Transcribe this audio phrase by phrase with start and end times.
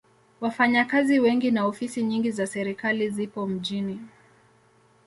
[0.41, 3.99] Wafanyakazi wengi na ofisi nyingi za serikali zipo mjini.